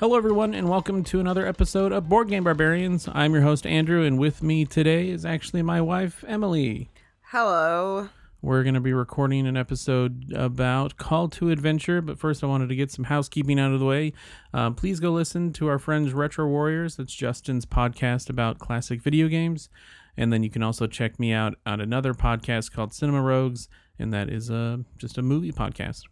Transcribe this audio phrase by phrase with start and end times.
[0.00, 3.08] Hello, everyone, and welcome to another episode of Board Game Barbarians.
[3.12, 6.88] I'm your host, Andrew, and with me today is actually my wife, Emily.
[7.20, 8.08] Hello.
[8.40, 12.68] We're going to be recording an episode about Call to Adventure, but first I wanted
[12.68, 14.12] to get some housekeeping out of the way.
[14.54, 16.94] Uh, please go listen to our friends Retro Warriors.
[16.94, 19.68] That's Justin's podcast about classic video games.
[20.16, 23.68] And then you can also check me out on another podcast called Cinema Rogues,
[23.98, 26.02] and that is a, just a movie podcast.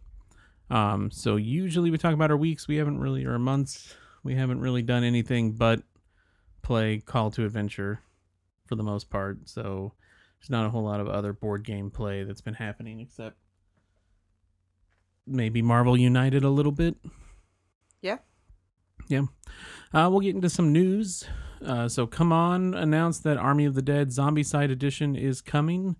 [0.69, 2.67] Um, so usually we talk about our weeks.
[2.67, 5.81] We haven't really, or months, we haven't really done anything but
[6.61, 8.01] play Call to Adventure
[8.65, 9.47] for the most part.
[9.47, 9.93] So
[10.39, 13.37] there's not a whole lot of other board game play that's been happening except
[15.25, 16.95] maybe Marvel United a little bit.
[18.01, 18.17] Yeah.
[19.07, 19.23] Yeah.
[19.93, 21.23] Uh, we'll get into some news.
[21.65, 25.95] Uh, so Come On announced that Army of the Dead Zombicide Edition is coming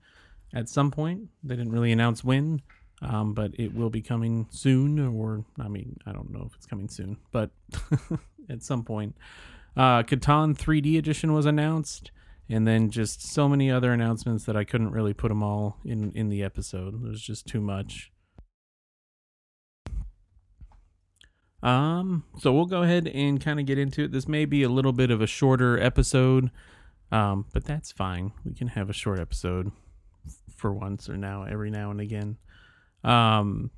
[0.53, 1.29] at some point.
[1.43, 2.61] They didn't really announce when,
[3.01, 4.99] um, but it will be coming soon.
[4.99, 7.51] Or, I mean, I don't know if it's coming soon, but
[8.49, 9.15] at some point.
[9.75, 12.11] Uh, Catan 3D Edition was announced
[12.49, 16.11] and then just so many other announcements that I couldn't really put them all in
[16.13, 16.95] in the episode.
[16.95, 18.11] It was just too much.
[21.61, 24.11] Um, so we'll go ahead and kind of get into it.
[24.11, 26.51] This may be a little bit of a shorter episode,
[27.11, 28.31] um, but that's fine.
[28.45, 29.71] We can have a short episode
[30.55, 32.37] for once or now every now and again.
[33.03, 33.71] Um,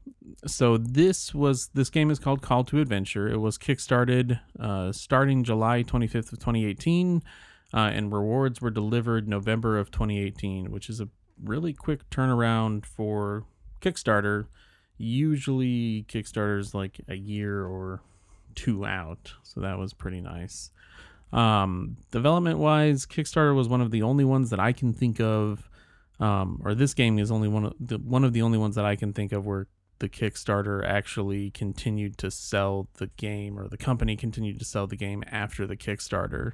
[0.45, 3.27] so this was this game is called Call to Adventure.
[3.27, 7.21] It was kickstarted uh, starting July 25th of 2018
[7.73, 11.09] uh, and rewards were delivered November of 2018, which is a
[11.43, 13.45] really quick turnaround for
[13.81, 14.47] Kickstarter.
[14.97, 18.01] Usually, Kickstarter's like a year or
[18.55, 20.71] two out, so that was pretty nice.
[21.31, 25.69] Um, development wise, Kickstarter was one of the only ones that I can think of,
[26.19, 28.85] um, or this game is only one of the one of the only ones that
[28.85, 29.67] I can think of where
[29.99, 34.95] the Kickstarter actually continued to sell the game, or the company continued to sell the
[34.95, 36.53] game after the Kickstarter.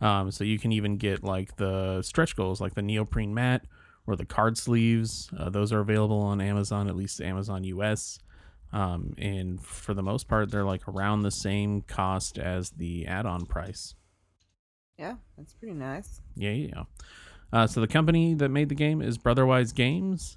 [0.00, 3.66] Um, so you can even get like the stretch goals, like the neoprene mat
[4.06, 5.30] or the card sleeves.
[5.36, 8.18] Uh, those are available on Amazon, at least Amazon US.
[8.72, 13.46] Um, and for the most part, they're like around the same cost as the add-on
[13.46, 13.94] price.
[14.98, 16.20] Yeah, that's pretty nice.
[16.34, 16.82] Yeah, yeah.
[17.52, 20.36] Uh, so the company that made the game is Brotherwise Games.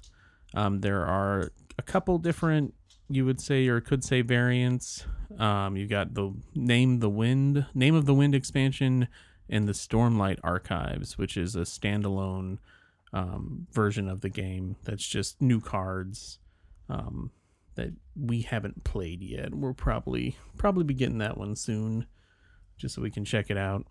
[0.54, 2.74] Um, there are a couple different,
[3.08, 5.04] you would say or could say variants.
[5.38, 9.08] Um, you got the name the wind, name of the wind expansion,
[9.48, 12.58] in the Stormlight Archives, which is a standalone
[13.12, 16.38] um, version of the game that's just new cards
[16.88, 17.30] um,
[17.76, 19.54] that we haven't played yet.
[19.54, 22.06] We'll probably probably be getting that one soon,
[22.76, 23.86] just so we can check it out.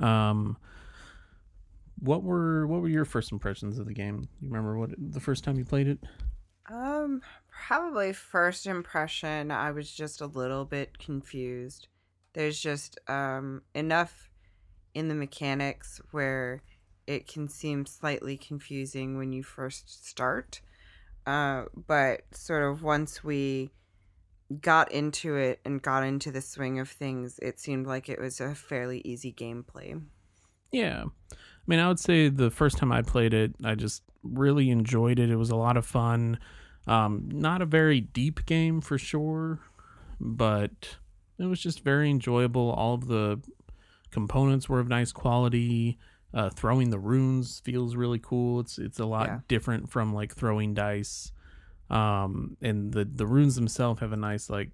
[0.00, 0.56] Um,
[2.00, 4.28] what were what were your first impressions of the game?
[4.40, 5.98] You remember what the first time you played it?
[6.70, 11.88] Um, probably first impression, I was just a little bit confused
[12.32, 14.30] there's just um, enough
[14.94, 16.62] in the mechanics where
[17.06, 20.60] it can seem slightly confusing when you first start.
[21.26, 23.70] Uh, but sort of once we
[24.60, 28.40] got into it and got into the swing of things, it seemed like it was
[28.40, 30.00] a fairly easy gameplay.
[30.72, 31.04] Yeah.
[31.70, 35.20] I mean, I would say the first time I played it, I just really enjoyed
[35.20, 35.30] it.
[35.30, 36.40] It was a lot of fun.
[36.88, 39.60] Um, not a very deep game for sure,
[40.18, 40.96] but
[41.38, 42.72] it was just very enjoyable.
[42.72, 43.40] All of the
[44.10, 45.96] components were of nice quality.
[46.34, 48.58] Uh, throwing the runes feels really cool.
[48.58, 49.38] It's it's a lot yeah.
[49.46, 51.30] different from like throwing dice.
[51.88, 54.70] Um, and the the runes themselves have a nice like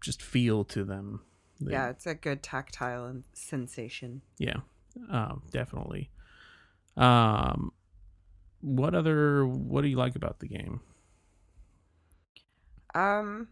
[0.00, 1.20] just feel to them.
[1.60, 4.22] They, yeah, it's a good tactile sensation.
[4.38, 4.56] Yeah,
[5.08, 6.10] uh, definitely.
[6.96, 7.72] Um,
[8.60, 10.80] what other what do you like about the game?
[12.94, 13.48] Um,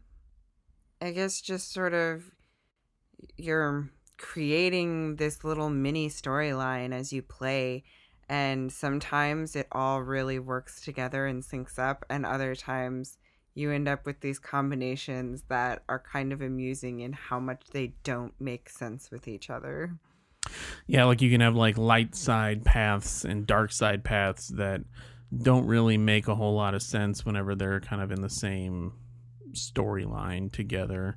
[1.00, 2.24] I guess just sort of
[3.36, 7.84] you're creating this little mini storyline as you play
[8.28, 13.18] and sometimes it all really works together and syncs up and other times
[13.54, 17.92] you end up with these combinations that are kind of amusing in how much they
[18.02, 19.96] don't make sense with each other.
[20.86, 24.82] Yeah, like you can have like light side paths and dark side paths that
[25.36, 28.92] don't really make a whole lot of sense whenever they're kind of in the same
[29.52, 31.16] storyline together.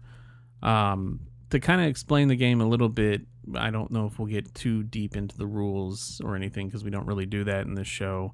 [0.62, 3.22] Um, to kind of explain the game a little bit,
[3.56, 6.90] I don't know if we'll get too deep into the rules or anything because we
[6.90, 8.34] don't really do that in this show.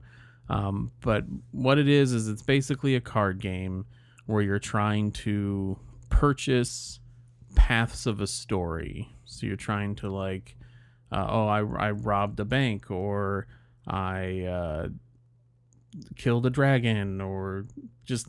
[0.50, 3.85] Um, but what it is is it's basically a card game
[4.25, 5.77] where you're trying to
[6.09, 7.00] purchase
[7.55, 9.09] paths of a story.
[9.25, 10.57] So you're trying to like,
[11.13, 13.48] uh, oh, I, I robbed a bank or
[13.88, 14.88] I uh,
[16.15, 17.65] killed a dragon or
[18.06, 18.27] just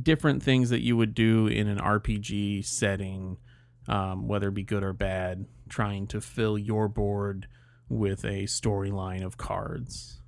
[0.00, 3.36] different things that you would do in an RPG setting
[3.88, 7.48] um, whether it be good or bad, trying to fill your board
[7.88, 10.20] with a storyline of cards.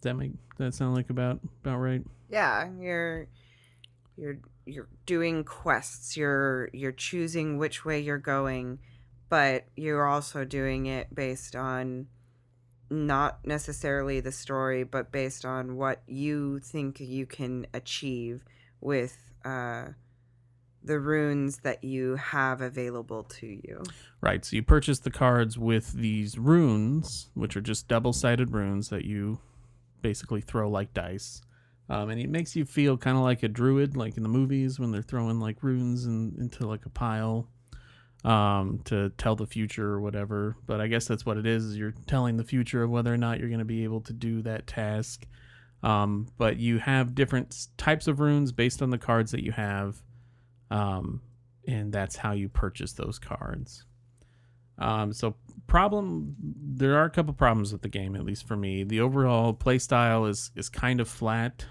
[0.00, 2.02] Does that make that sound like about about right?
[2.28, 3.26] Yeah, you're
[4.16, 6.16] you're you're doing quests.
[6.16, 8.78] You're you're choosing which way you're going,
[9.32, 12.06] but you're also doing it based on
[12.90, 18.44] not necessarily the story, but based on what you think you can achieve
[18.82, 19.84] with uh,
[20.84, 23.82] the runes that you have available to you.
[24.20, 24.44] Right.
[24.44, 29.06] So you purchase the cards with these runes, which are just double sided runes that
[29.06, 29.40] you
[30.02, 31.40] basically throw like dice.
[31.88, 34.78] Um, and it makes you feel kind of like a druid, like in the movies
[34.78, 37.48] when they're throwing like runes in, into like a pile
[38.24, 40.56] um, to tell the future or whatever.
[40.66, 41.64] But I guess that's what it is.
[41.64, 44.12] is You're telling the future of whether or not you're going to be able to
[44.12, 45.26] do that task.
[45.82, 50.00] Um, but you have different types of runes based on the cards that you have,
[50.70, 51.20] um,
[51.66, 53.84] and that's how you purchase those cards.
[54.78, 55.34] Um, so
[55.66, 58.84] problem, there are a couple problems with the game, at least for me.
[58.84, 61.66] The overall play style is is kind of flat.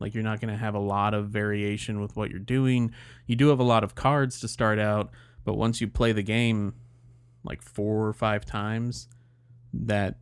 [0.00, 2.92] Like you're not going to have a lot of variation with what you're doing.
[3.26, 5.10] You do have a lot of cards to start out,
[5.44, 6.74] but once you play the game
[7.44, 9.08] like four or five times,
[9.72, 10.16] that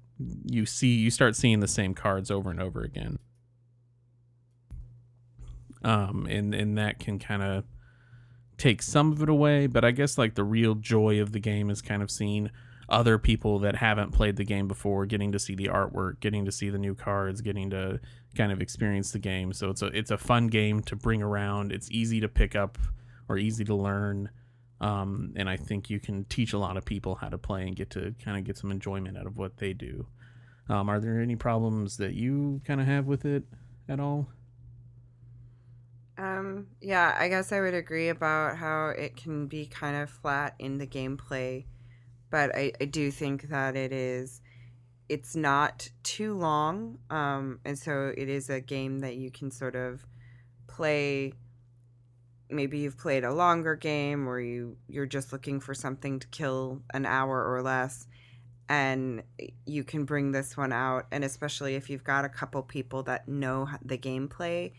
[0.46, 3.18] you see you start seeing the same cards over and over again.
[5.84, 7.64] Um, and and that can kind of
[8.56, 11.70] take some of it away, but I guess like the real joy of the game
[11.70, 12.50] is kind of seeing
[12.88, 16.52] other people that haven't played the game before getting to see the artwork, getting to
[16.52, 18.00] see the new cards, getting to
[18.34, 19.52] kind of experience the game.
[19.52, 21.70] So it's a it's a fun game to bring around.
[21.70, 22.78] It's easy to pick up
[23.28, 24.30] or easy to learn.
[24.80, 27.74] Um, and I think you can teach a lot of people how to play and
[27.74, 30.06] get to kind of get some enjoyment out of what they do.
[30.68, 33.44] Um, are there any problems that you kind of have with it
[33.88, 34.28] at all?
[36.16, 40.54] Um, yeah, I guess I would agree about how it can be kind of flat
[40.58, 41.66] in the gameplay,
[42.30, 44.42] but I, I do think that it is
[45.08, 46.98] it's not too long.
[47.08, 50.04] Um, and so it is a game that you can sort of
[50.66, 51.32] play
[52.50, 56.80] maybe you've played a longer game or you you're just looking for something to kill
[56.94, 58.06] an hour or less
[58.68, 59.22] and
[59.66, 63.28] you can bring this one out and especially if you've got a couple people that
[63.28, 64.72] know the gameplay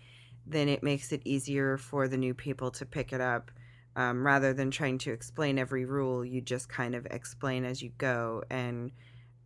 [0.46, 3.52] then it makes it easier for the new people to pick it up
[3.96, 7.92] um, rather than trying to explain every rule you just kind of explain as you
[7.98, 8.92] go and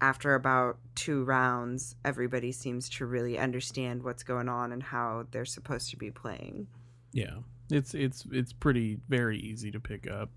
[0.02, 5.46] after about two rounds everybody seems to really understand what's going on and how they're
[5.46, 6.68] supposed to be playing.
[7.14, 7.38] Yeah
[7.74, 10.30] it's it's it's pretty very easy to pick up.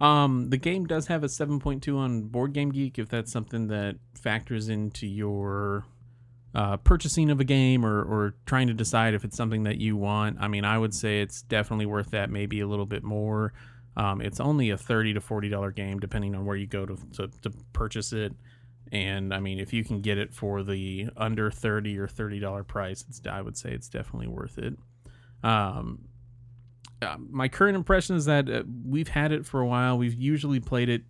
[0.00, 3.96] Um, the game does have a 7.2 on Board Game Geek if that's something that
[4.14, 5.86] factors into your
[6.54, 9.96] uh, purchasing of a game or, or trying to decide if it's something that you
[9.96, 10.38] want.
[10.40, 13.52] I mean, I would say it's definitely worth that, maybe a little bit more.
[13.96, 17.28] Um, it's only a 30 to $40 game, depending on where you go to, to,
[17.42, 18.32] to purchase it.
[18.92, 23.04] And I mean, if you can get it for the under 30 or $30 price,
[23.08, 24.74] it's, I would say it's definitely worth it.
[25.42, 26.07] Um,
[27.00, 29.98] uh, my current impression is that uh, we've had it for a while.
[29.98, 31.02] We've usually played it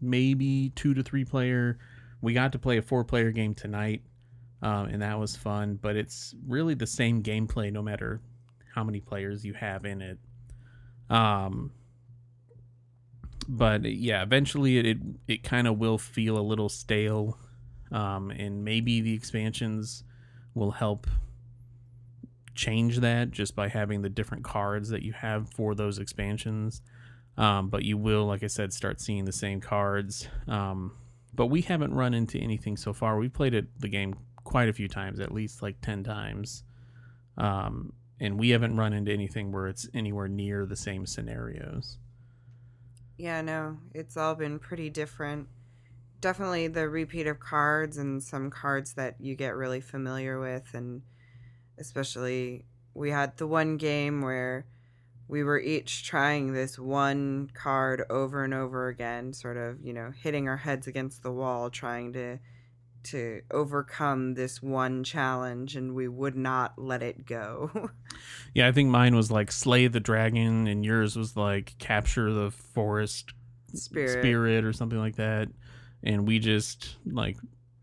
[0.00, 1.78] maybe two to three player.
[2.20, 4.02] We got to play a four player game tonight,
[4.62, 5.78] um, and that was fun.
[5.80, 8.20] But it's really the same gameplay no matter
[8.74, 10.18] how many players you have in it.
[11.10, 11.72] Um,
[13.46, 14.98] but yeah, eventually it it,
[15.28, 17.38] it kind of will feel a little stale,
[17.92, 20.04] um, and maybe the expansions
[20.54, 21.06] will help
[22.54, 26.82] change that just by having the different cards that you have for those expansions.
[27.36, 30.28] Um, but you will, like I said, start seeing the same cards.
[30.46, 30.92] Um,
[31.34, 33.18] but we haven't run into anything so far.
[33.18, 36.62] We've played it the game quite a few times, at least like ten times,
[37.36, 41.98] um, and we haven't run into anything where it's anywhere near the same scenarios.
[43.16, 45.48] Yeah, no, it's all been pretty different.
[46.20, 51.02] Definitely the repeat of cards and some cards that you get really familiar with and
[51.78, 52.64] especially
[52.94, 54.66] we had the one game where
[55.26, 60.12] we were each trying this one card over and over again sort of you know
[60.22, 62.38] hitting our heads against the wall trying to
[63.02, 67.70] to overcome this one challenge and we would not let it go.
[68.54, 72.52] Yeah i think mine was like slay the dragon and yours was like capture the
[72.52, 73.34] forest
[73.76, 75.48] spirit, spirit or something like that.
[76.02, 77.36] And we just like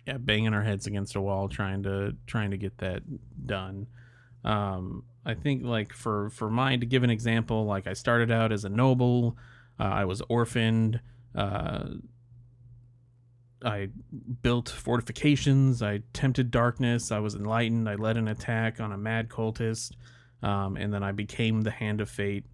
[0.07, 3.03] yeah, banging our heads against a wall trying to trying to get that
[3.45, 3.87] done.
[4.43, 8.51] Um, I think like for for mine to give an example, like I started out
[8.51, 9.37] as a noble,
[9.79, 10.99] uh, I was orphaned.
[11.35, 11.89] Uh,
[13.63, 13.89] I
[14.41, 15.83] built fortifications.
[15.83, 17.11] I tempted darkness.
[17.11, 17.87] I was enlightened.
[17.87, 19.91] I led an attack on a mad cultist,
[20.41, 22.45] um, and then I became the Hand of Fate.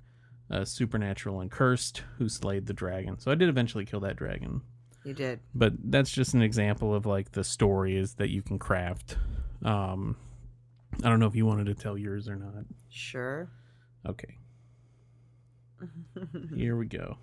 [0.49, 3.19] uh, supernatural and cursed who slayed the dragon.
[3.19, 4.61] So I did eventually kill that dragon,
[5.07, 5.39] You did.
[5.55, 9.15] but that's just an example of like the stories that you can craft.
[9.63, 10.17] Um,
[11.01, 12.65] I don't know if you wanted to tell yours or not.
[12.89, 13.49] Sure.
[14.05, 14.37] Okay,
[16.57, 17.17] here we go.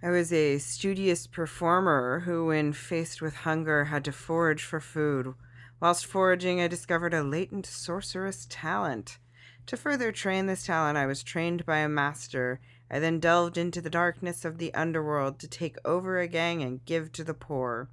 [0.00, 5.34] I was a studious performer who, when faced with hunger, had to forage for food.
[5.80, 9.18] Whilst foraging, I discovered a latent sorceress talent.
[9.66, 12.60] To further train this talent, I was trained by a master.
[12.90, 16.84] I then delved into the darkness of the underworld to take over a gang and
[16.84, 17.88] give to the poor.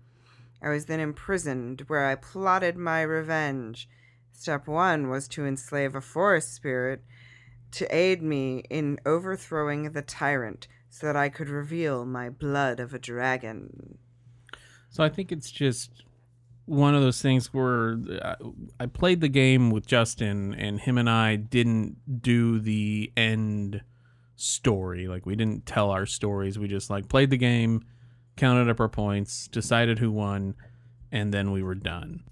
[0.61, 3.89] I was then imprisoned, where I plotted my revenge.
[4.31, 7.03] Step one was to enslave a forest spirit
[7.71, 12.93] to aid me in overthrowing the tyrant so that I could reveal my blood of
[12.93, 13.97] a dragon.
[14.89, 16.03] So I think it's just
[16.65, 18.35] one of those things where I-
[18.79, 23.81] I played the game with Justin, and him and I didn't do the end
[24.35, 25.07] story.
[25.07, 26.57] Like we didn't tell our stories.
[26.59, 27.85] We just like played the game,
[28.35, 30.55] counted up our points, decided who won,
[31.11, 32.23] and then we were done.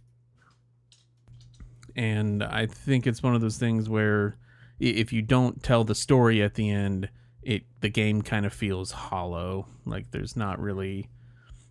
[1.95, 4.37] And I think it's one of those things where
[4.79, 7.09] if you don't tell the story at the end,
[7.41, 9.67] it the game kind of feels hollow.
[9.85, 11.09] Like there's not really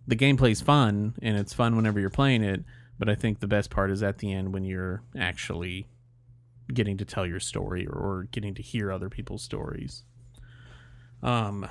[0.07, 2.63] the gameplay's fun and it's fun whenever you're playing it,
[2.97, 5.87] but I think the best part is at the end when you're actually
[6.73, 10.03] getting to tell your story or, or getting to hear other people's stories.
[11.23, 11.67] Um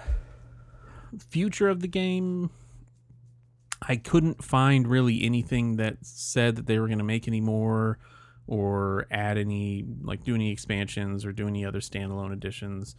[1.28, 2.50] future of the game
[3.82, 7.98] I couldn't find really anything that said that they were going to make any more
[8.46, 12.94] or add any like do any expansions or do any other standalone editions,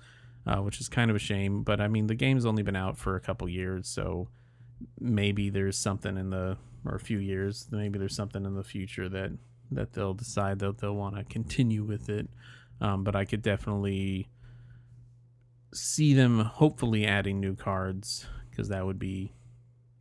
[0.48, 1.62] uh, which is kind of a shame.
[1.63, 4.29] But I mean, the game's only been out for a couple years, so
[5.00, 9.08] maybe there's something in the or a few years, maybe there's something in the future
[9.10, 9.31] that
[9.72, 12.27] that they'll decide that they'll want to continue with it.
[12.79, 14.29] Um, but I could definitely
[15.74, 19.34] see them hopefully adding new cards because that would be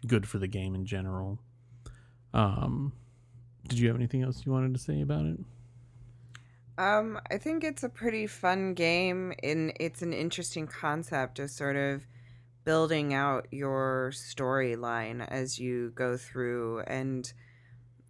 [0.07, 1.39] good for the game in general.
[2.33, 2.93] Um,
[3.69, 5.39] did you have anything else you wanted to say about it?
[6.79, 11.77] Um, I think it's a pretty fun game, and it's an interesting concept of sort
[11.77, 12.07] of
[12.65, 17.31] building out your storyline as you go through, and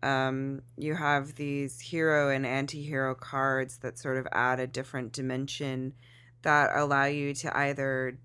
[0.02, 5.93] um, you have these hero and anti-hero cards that sort of add a different dimension
[6.42, 8.18] that allow you to either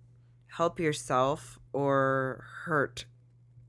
[0.48, 3.06] help yourself or hurt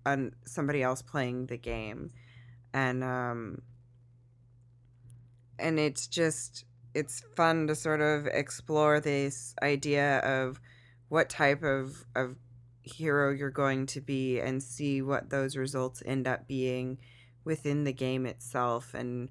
[0.04, 2.10] on somebody else playing the game,
[2.72, 3.62] and um,
[5.58, 10.60] and it's just it's fun to sort of explore this idea of
[11.08, 12.36] what type of of
[12.82, 16.98] hero you're going to be and see what those results end up being
[17.44, 18.94] within the game itself.
[18.94, 19.28] And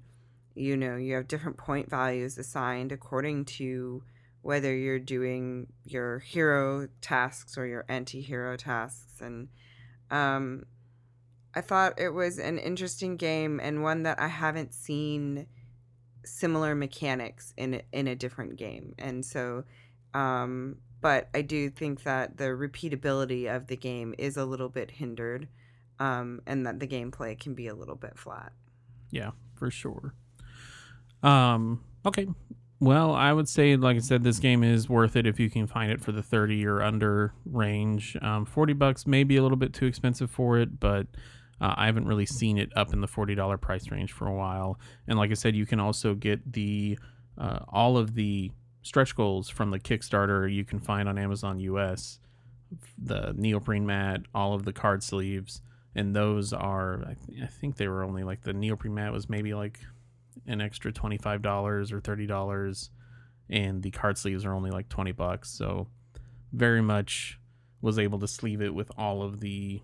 [0.54, 4.02] you know you have different point values assigned according to
[4.46, 9.48] whether you're doing your hero tasks or your anti-hero tasks and
[10.10, 10.64] um
[11.54, 15.46] I thought it was an interesting game and one that I haven't seen
[16.24, 18.94] similar mechanics in a, in a different game.
[18.98, 19.64] And so
[20.14, 24.92] um but I do think that the repeatability of the game is a little bit
[24.92, 25.48] hindered
[25.98, 28.52] um and that the gameplay can be a little bit flat.
[29.10, 30.14] Yeah, for sure.
[31.22, 32.28] Um, okay.
[32.78, 35.66] Well, I would say, like I said, this game is worth it if you can
[35.66, 38.16] find it for the 30 or under range.
[38.20, 41.06] Um, 40 bucks may be a little bit too expensive for it, but
[41.58, 44.78] uh, I haven't really seen it up in the $40 price range for a while.
[45.08, 46.98] And like I said, you can also get the
[47.38, 48.50] uh, all of the
[48.82, 52.18] stretch goals from the Kickstarter you can find on Amazon US.
[52.98, 55.62] The neoprene mat, all of the card sleeves,
[55.94, 59.30] and those are I, th- I think they were only like the neoprene mat was
[59.30, 59.80] maybe like
[60.46, 62.88] an extra $25 or $30
[63.48, 65.50] and the card sleeves are only like 20 bucks.
[65.50, 65.88] So
[66.52, 67.38] very much
[67.80, 69.80] was able to sleeve it with all of the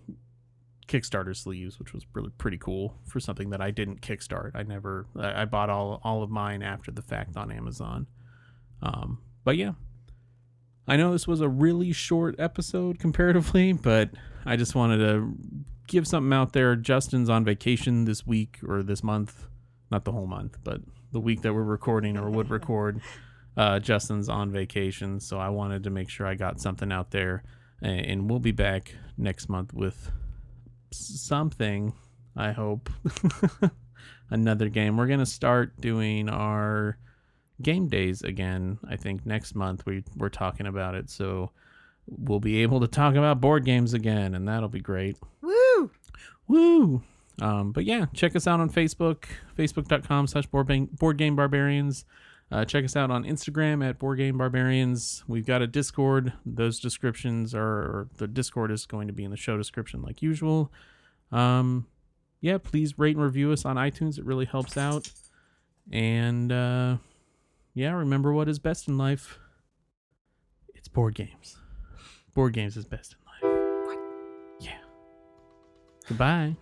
[0.87, 4.51] kickstarter sleeves which was really pretty cool for something that i didn't kickstart.
[4.53, 8.07] I never i, bought all all of mine after the fact on amazon.
[8.81, 9.73] Um, but yeah.
[10.85, 14.09] I know this was a really short episode comparatively but
[14.45, 15.33] i just wanted to
[15.87, 16.75] give something out there.
[16.75, 19.47] Justin's on vacation this week or this month
[19.93, 20.81] not the whole month, but
[21.11, 22.99] the week that we're recording or would record,
[23.57, 25.19] uh, Justin's on vacation.
[25.19, 27.43] So I wanted to make sure I got something out there.
[27.81, 30.09] And we'll be back next month with
[30.91, 31.93] something,
[32.35, 32.89] I hope.
[34.29, 34.97] Another game.
[34.97, 36.97] We're going to start doing our
[37.61, 38.79] game days again.
[38.89, 41.09] I think next month we, we're talking about it.
[41.09, 41.51] So
[42.07, 45.17] we'll be able to talk about board games again, and that'll be great.
[45.41, 45.91] Woo!
[46.47, 47.03] Woo!
[47.41, 49.25] Um, but yeah, check us out on Facebook,
[49.57, 52.05] facebook.com slash board game barbarians.
[52.53, 55.23] Uh, check us out on Instagram at Board Game Barbarians.
[55.27, 56.33] We've got a Discord.
[56.45, 60.21] Those descriptions are or the Discord is going to be in the show description like
[60.21, 60.71] usual.
[61.31, 61.87] Um,
[62.41, 64.19] yeah, please rate and review us on iTunes.
[64.19, 65.09] It really helps out.
[65.91, 66.97] And uh,
[67.73, 69.39] yeah, remember what is best in life.
[70.75, 71.57] It's board games.
[72.35, 73.97] Board games is best in life.
[74.59, 74.77] Yeah.
[76.07, 76.55] Goodbye.